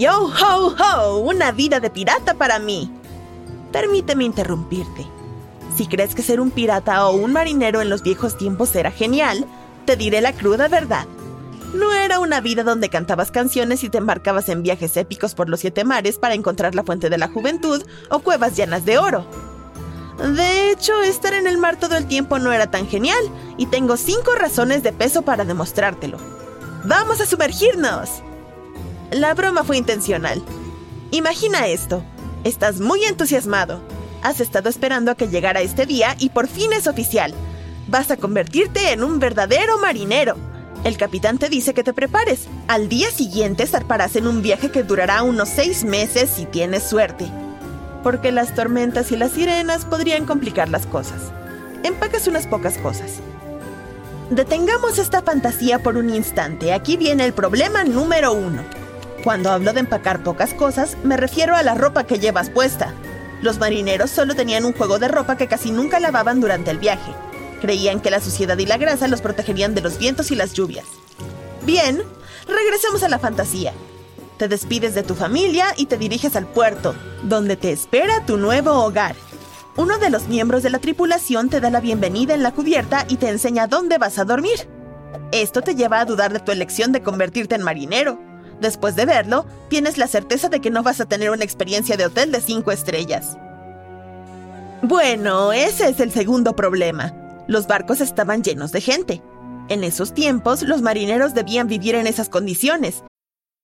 Yo 0.00 0.18
ho 0.18 0.74
ho, 0.78 1.18
una 1.18 1.52
vida 1.52 1.78
de 1.78 1.90
pirata 1.90 2.32
para 2.32 2.58
mí. 2.58 2.90
Permíteme 3.70 4.24
interrumpirte. 4.24 5.06
Si 5.76 5.86
crees 5.86 6.14
que 6.14 6.22
ser 6.22 6.40
un 6.40 6.50
pirata 6.50 7.06
o 7.06 7.14
un 7.14 7.34
marinero 7.34 7.82
en 7.82 7.90
los 7.90 8.02
viejos 8.02 8.38
tiempos 8.38 8.74
era 8.74 8.90
genial, 8.90 9.44
te 9.84 9.96
diré 9.96 10.22
la 10.22 10.32
cruda 10.32 10.68
verdad. 10.68 11.06
No 11.74 11.92
era 11.92 12.18
una 12.18 12.40
vida 12.40 12.64
donde 12.64 12.88
cantabas 12.88 13.30
canciones 13.30 13.84
y 13.84 13.90
te 13.90 13.98
embarcabas 13.98 14.48
en 14.48 14.62
viajes 14.62 14.96
épicos 14.96 15.34
por 15.34 15.50
los 15.50 15.60
siete 15.60 15.84
mares 15.84 16.18
para 16.18 16.32
encontrar 16.32 16.74
la 16.74 16.82
fuente 16.82 17.10
de 17.10 17.18
la 17.18 17.28
juventud 17.28 17.84
o 18.08 18.20
cuevas 18.20 18.56
llenas 18.56 18.86
de 18.86 18.96
oro. 18.96 19.26
De 20.34 20.70
hecho, 20.70 21.02
estar 21.02 21.34
en 21.34 21.46
el 21.46 21.58
mar 21.58 21.78
todo 21.78 21.98
el 21.98 22.06
tiempo 22.06 22.38
no 22.38 22.54
era 22.54 22.70
tan 22.70 22.88
genial, 22.88 23.20
y 23.58 23.66
tengo 23.66 23.98
cinco 23.98 24.34
razones 24.34 24.82
de 24.82 24.94
peso 24.94 25.20
para 25.20 25.44
demostrártelo. 25.44 26.16
¡Vamos 26.84 27.20
a 27.20 27.26
sumergirnos! 27.26 28.22
La 29.10 29.34
broma 29.34 29.64
fue 29.64 29.76
intencional. 29.76 30.40
Imagina 31.10 31.66
esto. 31.66 32.04
Estás 32.44 32.78
muy 32.78 33.04
entusiasmado. 33.04 33.80
Has 34.22 34.40
estado 34.40 34.68
esperando 34.68 35.10
a 35.10 35.16
que 35.16 35.26
llegara 35.26 35.62
este 35.62 35.84
día 35.84 36.14
y 36.20 36.30
por 36.30 36.46
fin 36.46 36.72
es 36.72 36.86
oficial. 36.86 37.34
Vas 37.88 38.12
a 38.12 38.16
convertirte 38.16 38.92
en 38.92 39.02
un 39.02 39.18
verdadero 39.18 39.78
marinero. 39.78 40.36
El 40.84 40.96
capitán 40.96 41.38
te 41.38 41.48
dice 41.48 41.74
que 41.74 41.82
te 41.82 41.92
prepares. 41.92 42.46
Al 42.68 42.88
día 42.88 43.10
siguiente 43.10 43.66
zarparás 43.66 44.14
en 44.14 44.28
un 44.28 44.42
viaje 44.42 44.70
que 44.70 44.84
durará 44.84 45.24
unos 45.24 45.48
seis 45.48 45.82
meses 45.82 46.30
si 46.30 46.46
tienes 46.46 46.84
suerte. 46.84 47.26
Porque 48.04 48.30
las 48.30 48.54
tormentas 48.54 49.10
y 49.10 49.16
las 49.16 49.32
sirenas 49.32 49.86
podrían 49.86 50.24
complicar 50.24 50.68
las 50.68 50.86
cosas. 50.86 51.32
Empacas 51.82 52.28
unas 52.28 52.46
pocas 52.46 52.78
cosas. 52.78 53.14
Detengamos 54.30 54.98
esta 54.98 55.20
fantasía 55.20 55.80
por 55.80 55.96
un 55.96 56.10
instante. 56.10 56.72
Aquí 56.72 56.96
viene 56.96 57.24
el 57.24 57.32
problema 57.32 57.82
número 57.82 58.32
uno. 58.32 58.62
Cuando 59.24 59.50
hablo 59.50 59.74
de 59.74 59.80
empacar 59.80 60.22
pocas 60.22 60.54
cosas, 60.54 60.96
me 61.04 61.18
refiero 61.18 61.54
a 61.54 61.62
la 61.62 61.74
ropa 61.74 62.04
que 62.04 62.18
llevas 62.18 62.48
puesta. 62.48 62.94
Los 63.42 63.58
marineros 63.58 64.10
solo 64.10 64.34
tenían 64.34 64.64
un 64.64 64.72
juego 64.72 64.98
de 64.98 65.08
ropa 65.08 65.36
que 65.36 65.46
casi 65.46 65.70
nunca 65.70 66.00
lavaban 66.00 66.40
durante 66.40 66.70
el 66.70 66.78
viaje. 66.78 67.12
Creían 67.60 68.00
que 68.00 68.10
la 68.10 68.20
suciedad 68.20 68.56
y 68.56 68.64
la 68.64 68.78
grasa 68.78 69.08
los 69.08 69.20
protegerían 69.20 69.74
de 69.74 69.82
los 69.82 69.98
vientos 69.98 70.30
y 70.30 70.36
las 70.36 70.54
lluvias. 70.54 70.86
Bien, 71.66 72.02
regresemos 72.48 73.02
a 73.02 73.10
la 73.10 73.18
fantasía. 73.18 73.74
Te 74.38 74.48
despides 74.48 74.94
de 74.94 75.02
tu 75.02 75.14
familia 75.14 75.66
y 75.76 75.84
te 75.84 75.98
diriges 75.98 76.34
al 76.34 76.46
puerto, 76.46 76.94
donde 77.22 77.56
te 77.56 77.72
espera 77.72 78.24
tu 78.24 78.38
nuevo 78.38 78.72
hogar. 78.72 79.14
Uno 79.76 79.98
de 79.98 80.08
los 80.08 80.28
miembros 80.28 80.62
de 80.62 80.70
la 80.70 80.78
tripulación 80.78 81.50
te 81.50 81.60
da 81.60 81.68
la 81.68 81.80
bienvenida 81.80 82.32
en 82.32 82.42
la 82.42 82.52
cubierta 82.52 83.04
y 83.06 83.16
te 83.16 83.28
enseña 83.28 83.66
dónde 83.66 83.98
vas 83.98 84.18
a 84.18 84.24
dormir. 84.24 84.66
Esto 85.30 85.60
te 85.60 85.74
lleva 85.74 86.00
a 86.00 86.06
dudar 86.06 86.32
de 86.32 86.40
tu 86.40 86.52
elección 86.52 86.90
de 86.92 87.02
convertirte 87.02 87.54
en 87.54 87.62
marinero. 87.62 88.29
Después 88.60 88.94
de 88.96 89.06
verlo, 89.06 89.46
tienes 89.68 89.98
la 89.98 90.06
certeza 90.06 90.48
de 90.48 90.60
que 90.60 90.70
no 90.70 90.82
vas 90.82 91.00
a 91.00 91.06
tener 91.06 91.30
una 91.30 91.44
experiencia 91.44 91.96
de 91.96 92.06
hotel 92.06 92.30
de 92.30 92.40
5 92.40 92.70
estrellas. 92.72 93.36
Bueno, 94.82 95.52
ese 95.52 95.88
es 95.88 96.00
el 96.00 96.10
segundo 96.12 96.54
problema. 96.56 97.14
Los 97.46 97.66
barcos 97.66 98.00
estaban 98.00 98.42
llenos 98.42 98.72
de 98.72 98.80
gente. 98.80 99.22
En 99.68 99.84
esos 99.84 100.14
tiempos, 100.14 100.62
los 100.62 100.82
marineros 100.82 101.34
debían 101.34 101.68
vivir 101.68 101.94
en 101.94 102.06
esas 102.06 102.28
condiciones, 102.28 103.04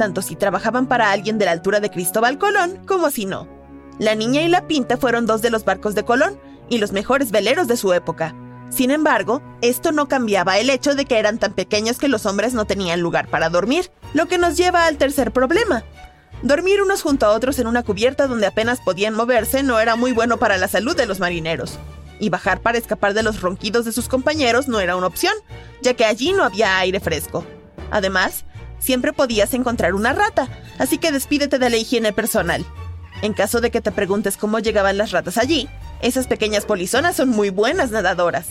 Tanto 0.00 0.22
si 0.22 0.34
trabajaban 0.34 0.86
para 0.86 1.12
alguien 1.12 1.36
de 1.36 1.44
la 1.44 1.50
altura 1.50 1.78
de 1.78 1.90
Cristóbal 1.90 2.38
Colón 2.38 2.78
como 2.86 3.10
si 3.10 3.26
no. 3.26 3.46
La 3.98 4.14
Niña 4.14 4.40
y 4.40 4.48
la 4.48 4.66
Pinta 4.66 4.96
fueron 4.96 5.26
dos 5.26 5.42
de 5.42 5.50
los 5.50 5.66
barcos 5.66 5.94
de 5.94 6.06
Colón 6.06 6.40
y 6.70 6.78
los 6.78 6.92
mejores 6.92 7.30
veleros 7.30 7.68
de 7.68 7.76
su 7.76 7.92
época. 7.92 8.34
Sin 8.70 8.90
embargo, 8.90 9.42
esto 9.60 9.92
no 9.92 10.08
cambiaba 10.08 10.56
el 10.56 10.70
hecho 10.70 10.94
de 10.94 11.04
que 11.04 11.18
eran 11.18 11.36
tan 11.36 11.52
pequeños 11.52 11.98
que 11.98 12.08
los 12.08 12.24
hombres 12.24 12.54
no 12.54 12.64
tenían 12.64 13.02
lugar 13.02 13.28
para 13.28 13.50
dormir, 13.50 13.90
lo 14.14 14.24
que 14.24 14.38
nos 14.38 14.56
lleva 14.56 14.86
al 14.86 14.96
tercer 14.96 15.32
problema. 15.32 15.84
Dormir 16.40 16.80
unos 16.80 17.02
junto 17.02 17.26
a 17.26 17.32
otros 17.32 17.58
en 17.58 17.66
una 17.66 17.82
cubierta 17.82 18.26
donde 18.26 18.46
apenas 18.46 18.80
podían 18.80 19.14
moverse 19.14 19.62
no 19.62 19.80
era 19.80 19.96
muy 19.96 20.12
bueno 20.12 20.38
para 20.38 20.56
la 20.56 20.68
salud 20.68 20.96
de 20.96 21.04
los 21.04 21.20
marineros. 21.20 21.78
Y 22.20 22.30
bajar 22.30 22.62
para 22.62 22.78
escapar 22.78 23.12
de 23.12 23.22
los 23.22 23.42
ronquidos 23.42 23.84
de 23.84 23.92
sus 23.92 24.08
compañeros 24.08 24.66
no 24.66 24.80
era 24.80 24.96
una 24.96 25.08
opción, 25.08 25.34
ya 25.82 25.92
que 25.92 26.06
allí 26.06 26.32
no 26.32 26.42
había 26.42 26.78
aire 26.78 27.00
fresco. 27.00 27.44
Además, 27.90 28.46
siempre 28.80 29.12
podías 29.12 29.54
encontrar 29.54 29.94
una 29.94 30.12
rata, 30.12 30.48
así 30.78 30.98
que 30.98 31.12
despídete 31.12 31.58
de 31.58 31.70
la 31.70 31.76
higiene 31.76 32.12
personal. 32.12 32.66
En 33.22 33.34
caso 33.34 33.60
de 33.60 33.70
que 33.70 33.80
te 33.80 33.92
preguntes 33.92 34.36
cómo 34.36 34.58
llegaban 34.58 34.98
las 34.98 35.12
ratas 35.12 35.38
allí, 35.38 35.68
esas 36.00 36.26
pequeñas 36.26 36.64
polizonas 36.64 37.16
son 37.16 37.28
muy 37.28 37.50
buenas 37.50 37.90
nadadoras. 37.90 38.46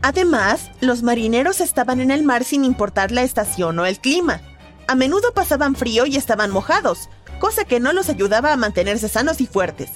Además, 0.00 0.70
los 0.80 1.02
marineros 1.02 1.60
estaban 1.60 2.00
en 2.00 2.10
el 2.10 2.22
mar 2.22 2.44
sin 2.44 2.64
importar 2.64 3.10
la 3.10 3.22
estación 3.22 3.78
o 3.78 3.86
el 3.86 3.98
clima. 3.98 4.40
A 4.86 4.94
menudo 4.94 5.34
pasaban 5.34 5.74
frío 5.74 6.06
y 6.06 6.16
estaban 6.16 6.50
mojados, 6.50 7.10
cosa 7.40 7.64
que 7.64 7.80
no 7.80 7.92
los 7.92 8.08
ayudaba 8.08 8.52
a 8.52 8.56
mantenerse 8.56 9.08
sanos 9.08 9.40
y 9.40 9.46
fuertes. 9.46 9.90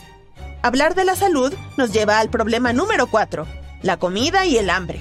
Hablar 0.62 0.94
de 0.94 1.04
la 1.04 1.16
salud 1.16 1.54
nos 1.76 1.92
lleva 1.92 2.18
al 2.18 2.30
problema 2.30 2.72
número 2.72 3.06
4, 3.06 3.46
la 3.82 3.96
comida 3.96 4.44
y 4.44 4.58
el 4.58 4.70
hambre. 4.70 5.00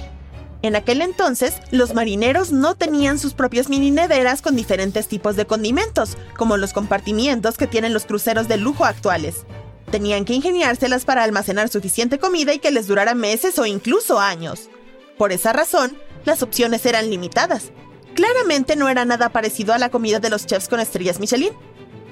En 0.64 0.76
aquel 0.76 1.02
entonces, 1.02 1.56
los 1.72 1.96
marineros 1.96 2.52
no 2.52 2.76
tenían 2.76 3.18
sus 3.18 3.34
propias 3.34 3.68
mini 3.68 3.90
neveras 3.90 4.44
con 4.44 4.56
diferentes 4.56 5.08
tipos 5.08 5.36
de 5.36 5.48
condimentos, 5.48 6.18
como 6.38 6.58
los 6.58 6.72
compartimientos 6.72 7.58
que 7.58 7.66
tienen 7.66 7.94
los 7.94 8.06
cruceros 8.06 8.48
de 8.48 8.58
lujo 8.58 8.86
actuales. 8.86 9.46
Tenían 9.90 10.24
que 10.24 10.34
ingeniárselas 10.34 11.04
para 11.04 11.24
almacenar 11.24 11.70
suficiente 11.70 12.20
comida 12.20 12.54
y 12.54 12.60
que 12.60 12.70
les 12.70 12.88
durara 12.88 13.16
meses 13.16 13.58
o 13.58 13.66
incluso 13.66 14.20
años. 14.20 14.70
Por 15.18 15.32
esa 15.32 15.52
razón, 15.52 15.98
las 16.26 16.44
opciones 16.44 16.86
eran 16.86 17.10
limitadas. 17.10 17.72
Claramente 18.14 18.76
no 18.76 18.88
era 18.88 19.04
nada 19.04 19.30
parecido 19.30 19.74
a 19.74 19.80
la 19.80 19.90
comida 19.90 20.20
de 20.20 20.30
los 20.30 20.46
chefs 20.46 20.70
con 20.70 20.80
estrellas 20.80 21.20
Michelin. 21.20 21.54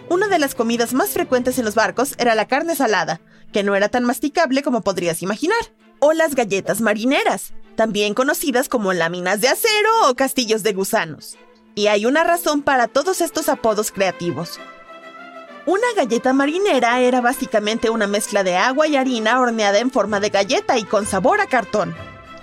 Una 0.10 0.28
de 0.28 0.40
las 0.40 0.56
comidas 0.56 0.94
más 0.94 1.12
frecuentes 1.12 1.60
en 1.60 1.66
los 1.66 1.76
barcos 1.76 2.16
era 2.18 2.34
la 2.34 2.48
carne 2.48 2.76
salada, 2.76 3.22
que 3.54 3.62
no 3.62 3.76
era 3.76 3.90
tan 3.90 4.06
masticable 4.06 4.64
como 4.64 4.82
podrías 4.82 5.22
imaginar, 5.22 5.60
o 6.00 6.14
las 6.14 6.34
galletas 6.34 6.82
marineras, 6.82 7.54
también 7.80 8.14
conocidas 8.14 8.68
como 8.68 8.92
láminas 8.92 9.40
de 9.40 9.48
acero 9.48 10.10
o 10.10 10.14
castillos 10.14 10.64
de 10.64 10.74
gusanos. 10.74 11.38
Y 11.76 11.88
hay 11.88 12.06
una 12.06 12.26
razón 12.26 12.62
para 12.62 12.90
todos 12.90 13.22
estos 13.22 13.48
apodos 13.48 13.94
creativos. 13.94 14.60
Una 15.66 15.88
galleta 15.96 16.34
marinera 16.34 17.00
era 17.00 17.22
básicamente 17.22 17.90
una 17.90 18.06
mezcla 18.06 18.44
de 18.44 18.58
agua 18.58 18.90
y 18.90 18.98
harina 18.98 19.40
horneada 19.40 19.80
en 19.80 19.92
forma 19.92 20.20
de 20.20 20.28
galleta 20.28 20.78
y 20.78 20.84
con 20.84 21.06
sabor 21.06 21.40
a 21.40 21.46
cartón. 21.46 21.96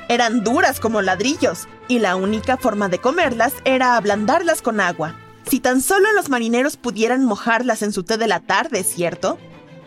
Eran 0.08 0.42
duras 0.42 0.80
como 0.80 1.02
ladrillos, 1.02 1.68
y 1.86 1.98
la 1.98 2.16
única 2.16 2.56
forma 2.56 2.88
de 2.88 2.98
comerlas 2.98 3.52
era 3.66 3.98
ablandarlas 3.98 4.62
con 4.62 4.80
agua. 4.80 5.16
Si 5.46 5.60
tan 5.60 5.82
solo 5.82 6.10
los 6.14 6.30
marineros 6.30 6.78
pudieran 6.78 7.26
mojarlas 7.26 7.82
en 7.82 7.92
su 7.92 8.04
té 8.04 8.16
de 8.16 8.26
la 8.26 8.40
tarde, 8.40 8.84
¿cierto? 8.84 9.36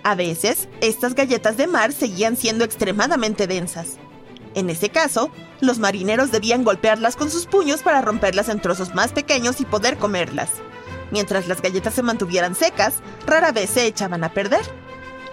A 0.04 0.14
veces, 0.14 0.70
estas 0.82 1.16
galletas 1.16 1.58
de 1.58 1.66
mar 1.66 1.92
seguían 1.92 2.38
siendo 2.38 2.66
extremadamente 2.66 3.48
densas. 3.48 3.98
En 4.56 4.70
ese 4.70 4.90
caso, 4.90 5.32
los 5.62 5.80
marineros 5.80 6.32
debían 6.32 6.64
golpearlas 6.64 7.16
con 7.16 7.30
sus 7.30 7.46
puños 7.46 7.84
para 7.84 8.02
romperlas 8.02 8.50
en 8.50 8.62
trozos 8.62 8.96
más 8.96 9.12
pequeños 9.12 9.62
y 9.62 9.66
poder 9.66 9.98
comerlas. 9.98 10.50
Mientras 11.12 11.48
las 11.48 11.62
galletas 11.62 11.94
se 11.94 12.04
mantuvieran 12.04 12.56
secas, 12.56 12.96
rara 13.26 13.52
vez 13.52 13.70
se 13.70 13.86
echaban 13.86 14.24
a 14.24 14.34
perder. 14.34 14.62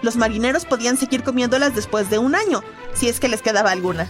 Los 0.01 0.15
marineros 0.15 0.65
podían 0.65 0.97
seguir 0.97 1.23
comiéndolas 1.23 1.75
después 1.75 2.09
de 2.09 2.19
un 2.19 2.35
año, 2.35 2.63
si 2.93 3.09
es 3.09 3.19
que 3.19 3.29
les 3.29 3.41
quedaba 3.41 3.71
alguna. 3.71 4.07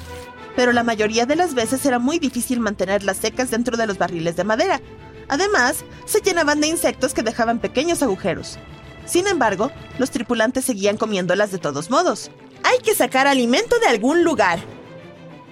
Pero 0.55 0.73
la 0.73 0.83
mayoría 0.83 1.25
de 1.25 1.35
las 1.35 1.53
veces 1.53 1.85
era 1.85 1.99
muy 1.99 2.19
difícil 2.19 2.59
mantenerlas 2.59 3.17
secas 3.17 3.51
dentro 3.51 3.77
de 3.77 3.87
los 3.87 3.97
barriles 3.97 4.35
de 4.35 4.43
madera, 4.43 4.81
Además, 5.29 5.83
se 6.05 6.21
llenaban 6.21 6.61
de 6.61 6.67
insectos 6.67 7.13
que 7.13 7.23
dejaban 7.23 7.59
pequeños 7.59 8.01
agujeros. 8.01 8.57
Sin 9.05 9.27
embargo, 9.27 9.71
los 9.99 10.11
tripulantes 10.11 10.65
seguían 10.65 10.97
comiéndolas 10.97 11.51
de 11.51 11.57
todos 11.57 11.89
modos. 11.89 12.31
Hay 12.63 12.79
que 12.79 12.95
sacar 12.95 13.27
alimento 13.27 13.79
de 13.79 13.87
algún 13.87 14.23
lugar. 14.23 14.59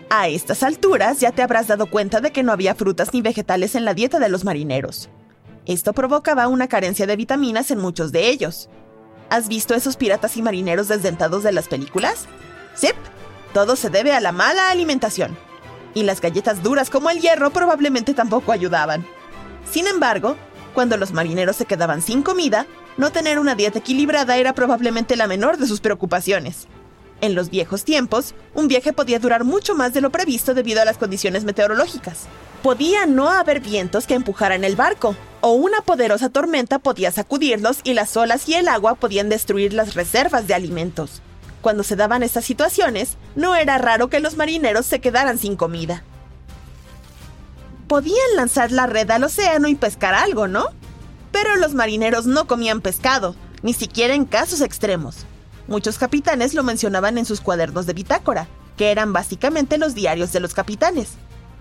A 0.10 0.28
estas 0.28 0.62
alturas 0.62 1.20
ya 1.20 1.32
te 1.32 1.42
habrás 1.42 1.68
dado 1.68 1.88
cuenta 1.88 2.22
de 2.22 2.32
que 2.32 2.44
no 2.44 2.52
había 2.52 2.76
frutas 2.76 3.14
ni 3.14 3.22
vegetales 3.22 3.76
en 3.76 3.86
la 3.86 3.94
dieta 3.94 4.20
de 4.20 4.30
los 4.30 4.44
marineros. 4.44 5.10
Esto 5.66 5.94
provocaba 5.94 6.48
una 6.48 6.68
carencia 6.68 7.08
de 7.08 7.16
vitaminas 7.16 7.72
en 7.72 7.80
muchos 7.80 8.12
de 8.12 8.30
ellos. 8.30 8.70
¿Has 9.30 9.48
visto 9.48 9.74
esos 9.74 9.98
piratas 9.98 10.38
y 10.38 10.44
marineros 10.44 10.88
desdentados 10.88 11.44
de 11.44 11.52
las 11.52 11.68
películas? 11.68 12.28
Sí, 12.76 12.90
todo 13.54 13.76
se 13.76 13.90
debe 13.90 14.14
a 14.14 14.22
la 14.22 14.32
mala 14.32 14.70
alimentación. 14.70 15.36
Y 15.96 16.04
las 16.04 16.22
galletas 16.22 16.62
duras 16.62 16.92
como 16.92 17.10
el 17.10 17.20
hierro 17.20 17.50
probablemente 17.50 18.14
tampoco 18.14 18.52
ayudaban. 18.52 19.06
Sin 19.70 19.88
embargo, 19.88 20.36
cuando 20.76 20.98
los 20.98 21.14
marineros 21.14 21.56
se 21.56 21.66
quedaban 21.66 22.04
sin 22.04 22.22
comida, 22.22 22.68
no 22.98 23.12
tener 23.12 23.40
una 23.40 23.56
dieta 23.56 23.80
equilibrada 23.80 24.38
era 24.38 24.54
probablemente 24.54 25.16
la 25.16 25.26
menor 25.26 25.58
de 25.58 25.66
sus 25.66 25.82
preocupaciones. 25.82 26.68
En 27.22 27.34
los 27.34 27.50
viejos 27.50 27.84
tiempos, 27.84 28.36
un 28.54 28.68
viaje 28.68 28.94
podía 28.94 29.20
durar 29.20 29.44
mucho 29.44 29.74
más 29.74 29.94
de 29.94 30.02
lo 30.02 30.12
previsto 30.12 30.54
debido 30.54 30.82
a 30.82 30.86
las 30.86 30.98
condiciones 30.98 31.44
meteorológicas. 31.44 32.24
Podía 32.62 33.06
no 33.06 33.30
haber 33.30 33.60
vientos 33.62 34.08
que 34.08 34.16
empujaran 34.16 34.64
el 34.64 34.76
barco, 34.76 35.16
o 35.42 35.52
una 35.52 35.82
poderosa 35.82 36.30
tormenta 36.30 36.80
podía 36.80 37.12
sacudirlos 37.12 37.80
y 37.84 37.94
las 37.94 38.18
olas 38.18 38.50
y 38.50 38.56
el 38.56 38.68
agua 38.68 38.96
podían 38.96 39.30
destruir 39.30 39.74
las 39.74 39.94
reservas 39.94 40.48
de 40.48 40.56
alimentos. 40.56 41.22
Cuando 41.62 41.84
se 41.84 41.96
daban 41.96 42.24
estas 42.24 42.46
situaciones, 42.46 43.18
no 43.36 43.56
era 43.56 43.78
raro 43.78 44.10
que 44.10 44.20
los 44.20 44.36
marineros 44.36 44.86
se 44.86 45.00
quedaran 45.00 45.38
sin 45.38 45.56
comida. 45.56 46.04
Podían 47.88 48.36
lanzar 48.36 48.72
la 48.72 48.88
red 48.88 49.10
al 49.12 49.24
océano 49.24 49.68
y 49.68 49.76
pescar 49.76 50.16
algo, 50.16 50.48
¿no? 50.48 50.68
Pero 51.32 51.56
los 51.56 51.74
marineros 51.74 52.26
no 52.26 52.48
comían 52.48 52.82
pescado, 52.82 53.36
ni 53.62 53.74
siquiera 53.74 54.16
en 54.16 54.26
casos 54.26 54.62
extremos. 54.62 55.26
Muchos 55.68 55.98
capitanes 55.98 56.54
lo 56.54 56.64
mencionaban 56.64 57.18
en 57.18 57.26
sus 57.26 57.42
cuadernos 57.42 57.86
de 57.86 57.94
bitácora, 57.94 58.48
que 58.78 58.92
eran 58.92 59.14
básicamente 59.14 59.78
los 59.78 59.96
diarios 59.96 60.32
de 60.32 60.40
los 60.40 60.54
capitanes. 60.54 61.14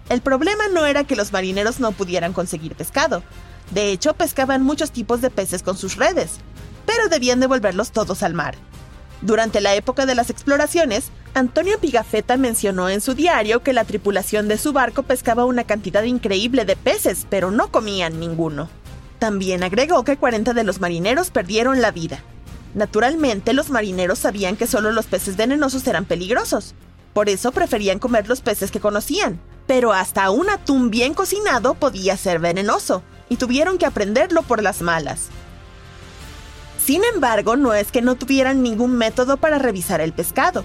El 0.08 0.20
problema 0.20 0.68
no 0.68 0.84
era 0.84 1.04
que 1.04 1.16
los 1.16 1.32
marineros 1.32 1.80
no 1.80 1.92
pudieran 1.92 2.34
conseguir 2.34 2.74
pescado. 2.74 3.22
De 3.70 3.90
hecho, 3.90 4.12
pescaban 4.14 4.62
muchos 4.62 4.90
tipos 4.90 5.22
de 5.22 5.30
peces 5.30 5.62
con 5.62 5.78
sus 5.78 5.96
redes, 5.96 6.32
pero 6.84 7.08
debían 7.08 7.40
devolverlos 7.40 7.92
todos 7.92 8.22
al 8.22 8.34
mar. 8.34 8.56
Durante 9.22 9.62
la 9.62 9.74
época 9.74 10.04
de 10.04 10.14
las 10.14 10.28
exploraciones, 10.28 11.10
Antonio 11.32 11.78
Pigafetta 11.80 12.36
mencionó 12.36 12.90
en 12.90 13.00
su 13.00 13.14
diario 13.14 13.62
que 13.62 13.72
la 13.72 13.84
tripulación 13.84 14.48
de 14.48 14.58
su 14.58 14.74
barco 14.74 15.02
pescaba 15.02 15.46
una 15.46 15.64
cantidad 15.64 16.02
increíble 16.02 16.66
de 16.66 16.76
peces, 16.76 17.26
pero 17.30 17.50
no 17.50 17.68
comían 17.68 18.20
ninguno. 18.20 18.68
También 19.18 19.62
agregó 19.62 20.04
que 20.04 20.18
40 20.18 20.52
de 20.52 20.64
los 20.64 20.80
marineros 20.80 21.30
perdieron 21.30 21.80
la 21.80 21.90
vida. 21.90 22.22
Naturalmente, 22.74 23.52
los 23.52 23.70
marineros 23.70 24.18
sabían 24.18 24.56
que 24.56 24.66
solo 24.66 24.90
los 24.90 25.06
peces 25.06 25.36
venenosos 25.36 25.86
eran 25.86 26.04
peligrosos. 26.04 26.74
Por 27.12 27.28
eso 27.28 27.52
preferían 27.52 28.00
comer 28.00 28.28
los 28.28 28.40
peces 28.40 28.70
que 28.70 28.80
conocían. 28.80 29.40
Pero 29.66 29.92
hasta 29.92 30.30
un 30.30 30.50
atún 30.50 30.90
bien 30.90 31.14
cocinado 31.14 31.74
podía 31.74 32.16
ser 32.16 32.38
venenoso, 32.40 33.02
y 33.28 33.36
tuvieron 33.36 33.78
que 33.78 33.86
aprenderlo 33.86 34.42
por 34.42 34.62
las 34.62 34.82
malas. 34.82 35.28
Sin 36.84 37.02
embargo, 37.04 37.56
no 37.56 37.72
es 37.72 37.90
que 37.90 38.02
no 38.02 38.16
tuvieran 38.16 38.62
ningún 38.62 38.96
método 38.96 39.38
para 39.38 39.58
revisar 39.58 40.02
el 40.02 40.12
pescado. 40.12 40.64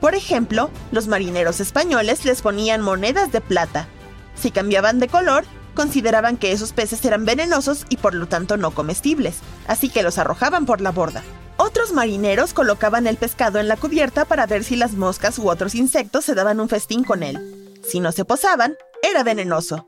Por 0.00 0.14
ejemplo, 0.14 0.70
los 0.90 1.06
marineros 1.06 1.60
españoles 1.60 2.24
les 2.24 2.40
ponían 2.40 2.80
monedas 2.80 3.30
de 3.30 3.42
plata. 3.42 3.86
Si 4.34 4.50
cambiaban 4.50 5.00
de 5.00 5.08
color, 5.08 5.44
consideraban 5.74 6.38
que 6.38 6.52
esos 6.52 6.72
peces 6.72 7.04
eran 7.04 7.26
venenosos 7.26 7.84
y 7.90 7.98
por 7.98 8.14
lo 8.14 8.26
tanto 8.26 8.56
no 8.56 8.70
comestibles, 8.70 9.40
así 9.66 9.90
que 9.90 10.02
los 10.02 10.16
arrojaban 10.16 10.64
por 10.64 10.80
la 10.80 10.92
borda. 10.92 11.22
Otros 11.62 11.92
marineros 11.92 12.54
colocaban 12.54 13.06
el 13.06 13.18
pescado 13.18 13.58
en 13.58 13.68
la 13.68 13.76
cubierta 13.76 14.24
para 14.24 14.46
ver 14.46 14.64
si 14.64 14.76
las 14.76 14.92
moscas 14.92 15.38
u 15.38 15.50
otros 15.50 15.74
insectos 15.74 16.24
se 16.24 16.34
daban 16.34 16.58
un 16.58 16.70
festín 16.70 17.04
con 17.04 17.22
él. 17.22 17.38
Si 17.86 18.00
no 18.00 18.12
se 18.12 18.24
posaban, 18.24 18.76
era 19.02 19.24
venenoso. 19.24 19.86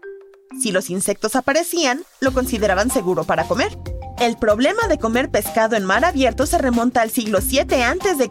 Si 0.60 0.70
los 0.70 0.90
insectos 0.90 1.34
aparecían, 1.34 2.04
lo 2.20 2.34
consideraban 2.34 2.90
seguro 2.90 3.24
para 3.24 3.48
comer. 3.48 3.78
El 4.18 4.36
problema 4.36 4.86
de 4.86 4.98
comer 4.98 5.30
pescado 5.30 5.74
en 5.74 5.86
mar 5.86 6.04
abierto 6.04 6.44
se 6.44 6.58
remonta 6.58 7.00
al 7.00 7.10
siglo 7.10 7.38
VII 7.40 7.82
a.C. 7.82 8.28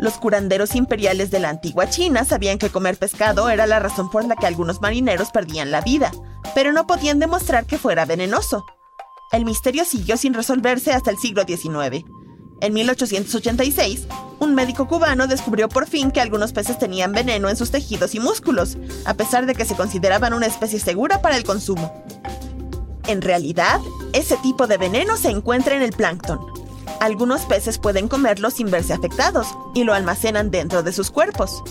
Los 0.00 0.14
curanderos 0.14 0.74
imperiales 0.74 1.30
de 1.30 1.38
la 1.38 1.50
antigua 1.50 1.88
China 1.88 2.24
sabían 2.24 2.58
que 2.58 2.70
comer 2.70 2.96
pescado 2.96 3.48
era 3.48 3.68
la 3.68 3.78
razón 3.78 4.10
por 4.10 4.24
la 4.24 4.34
que 4.34 4.48
algunos 4.48 4.80
marineros 4.80 5.30
perdían 5.30 5.70
la 5.70 5.82
vida, 5.82 6.10
pero 6.56 6.72
no 6.72 6.88
podían 6.88 7.20
demostrar 7.20 7.66
que 7.66 7.78
fuera 7.78 8.06
venenoso. 8.06 8.66
El 9.30 9.44
misterio 9.44 9.84
siguió 9.84 10.16
sin 10.16 10.34
resolverse 10.34 10.90
hasta 10.90 11.12
el 11.12 11.18
siglo 11.18 11.44
XIX. 11.46 12.04
En 12.60 12.74
1886, 12.74 14.06
un 14.38 14.54
médico 14.54 14.86
cubano 14.86 15.26
descubrió 15.26 15.68
por 15.68 15.86
fin 15.86 16.10
que 16.10 16.20
algunos 16.20 16.52
peces 16.52 16.78
tenían 16.78 17.12
veneno 17.12 17.48
en 17.48 17.56
sus 17.56 17.70
tejidos 17.70 18.14
y 18.14 18.20
músculos, 18.20 18.76
a 19.06 19.14
pesar 19.14 19.46
de 19.46 19.54
que 19.54 19.64
se 19.64 19.76
consideraban 19.76 20.34
una 20.34 20.46
especie 20.46 20.78
segura 20.78 21.22
para 21.22 21.36
el 21.36 21.44
consumo. 21.44 22.04
En 23.06 23.22
realidad, 23.22 23.80
ese 24.12 24.36
tipo 24.38 24.66
de 24.66 24.76
veneno 24.76 25.16
se 25.16 25.30
encuentra 25.30 25.74
en 25.74 25.82
el 25.82 25.92
plancton. 25.92 26.38
Algunos 27.00 27.42
peces 27.46 27.78
pueden 27.78 28.08
comerlo 28.08 28.50
sin 28.50 28.70
verse 28.70 28.92
afectados 28.92 29.46
y 29.74 29.84
lo 29.84 29.94
almacenan 29.94 30.50
dentro 30.50 30.82
de 30.82 30.92
sus 30.92 31.10
cuerpos. 31.10 31.62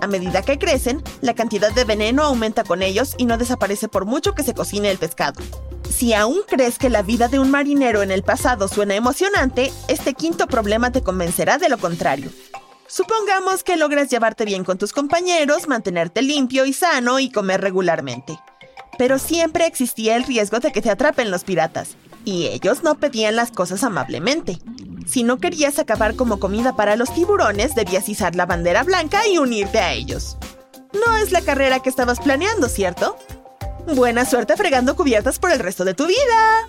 A 0.00 0.06
medida 0.06 0.40
que 0.40 0.58
crecen, 0.58 1.02
la 1.20 1.34
cantidad 1.34 1.70
de 1.72 1.84
veneno 1.84 2.22
aumenta 2.22 2.64
con 2.64 2.82
ellos 2.82 3.14
y 3.18 3.26
no 3.26 3.36
desaparece 3.36 3.88
por 3.88 4.06
mucho 4.06 4.34
que 4.34 4.42
se 4.42 4.54
cocine 4.54 4.90
el 4.90 4.96
pescado. 4.96 5.42
Si 6.00 6.14
aún 6.14 6.40
crees 6.48 6.78
que 6.78 6.88
la 6.88 7.02
vida 7.02 7.28
de 7.28 7.38
un 7.38 7.50
marinero 7.50 8.00
en 8.00 8.10
el 8.10 8.22
pasado 8.22 8.68
suena 8.68 8.94
emocionante, 8.94 9.70
este 9.86 10.14
quinto 10.14 10.46
problema 10.46 10.90
te 10.90 11.02
convencerá 11.02 11.58
de 11.58 11.68
lo 11.68 11.76
contrario. 11.76 12.30
Supongamos 12.86 13.62
que 13.62 13.76
logras 13.76 14.08
llevarte 14.08 14.46
bien 14.46 14.64
con 14.64 14.78
tus 14.78 14.94
compañeros, 14.94 15.68
mantenerte 15.68 16.22
limpio 16.22 16.64
y 16.64 16.72
sano 16.72 17.20
y 17.20 17.30
comer 17.30 17.60
regularmente 17.60 18.38
pero 19.00 19.18
siempre 19.18 19.64
existía 19.64 20.14
el 20.14 20.24
riesgo 20.24 20.60
de 20.60 20.72
que 20.72 20.82
te 20.82 20.90
atrapen 20.90 21.30
los 21.30 21.42
piratas, 21.42 21.96
y 22.26 22.48
ellos 22.48 22.82
no 22.82 22.96
pedían 22.96 23.34
las 23.34 23.50
cosas 23.50 23.82
amablemente. 23.82 24.58
Si 25.06 25.22
no 25.22 25.38
querías 25.38 25.78
acabar 25.78 26.16
como 26.16 26.38
comida 26.38 26.76
para 26.76 26.96
los 26.96 27.10
tiburones, 27.14 27.74
debías 27.74 28.10
izar 28.10 28.36
la 28.36 28.44
bandera 28.44 28.82
blanca 28.82 29.26
y 29.26 29.38
unirte 29.38 29.78
a 29.78 29.94
ellos. 29.94 30.36
No 30.92 31.16
es 31.16 31.32
la 31.32 31.40
carrera 31.40 31.80
que 31.80 31.88
estabas 31.88 32.20
planeando, 32.20 32.68
¿cierto? 32.68 33.16
Buena 33.94 34.24
suerte 34.24 34.56
fregando 34.56 34.94
cubiertas 34.94 35.38
por 35.38 35.50
el 35.50 35.58
resto 35.58 35.84
de 35.84 35.94
tu 35.94 36.06
vida. 36.06 36.68